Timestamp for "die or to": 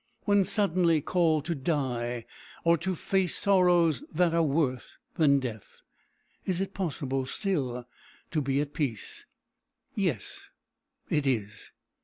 1.53-2.95